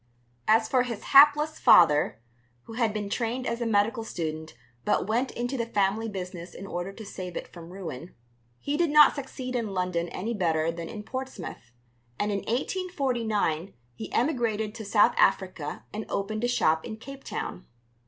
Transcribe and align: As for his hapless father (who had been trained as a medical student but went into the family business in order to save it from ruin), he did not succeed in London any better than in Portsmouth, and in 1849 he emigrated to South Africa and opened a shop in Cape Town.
As 0.47 0.67
for 0.67 0.81
his 0.81 1.03
hapless 1.13 1.59
father 1.59 2.19
(who 2.63 2.73
had 2.73 2.91
been 2.91 3.07
trained 3.07 3.45
as 3.45 3.61
a 3.61 3.67
medical 3.67 4.03
student 4.03 4.55
but 4.83 5.05
went 5.05 5.29
into 5.29 5.57
the 5.57 5.65
family 5.67 6.09
business 6.09 6.55
in 6.55 6.65
order 6.65 6.91
to 6.91 7.05
save 7.05 7.37
it 7.37 7.47
from 7.47 7.71
ruin), 7.71 8.15
he 8.59 8.77
did 8.77 8.89
not 8.89 9.13
succeed 9.13 9.55
in 9.55 9.75
London 9.75 10.09
any 10.09 10.33
better 10.33 10.71
than 10.71 10.89
in 10.89 11.03
Portsmouth, 11.03 11.69
and 12.17 12.31
in 12.31 12.39
1849 12.39 13.75
he 13.93 14.11
emigrated 14.11 14.73
to 14.73 14.83
South 14.83 15.13
Africa 15.17 15.85
and 15.93 16.07
opened 16.09 16.43
a 16.43 16.47
shop 16.47 16.83
in 16.83 16.97
Cape 16.97 17.23
Town. 17.23 17.67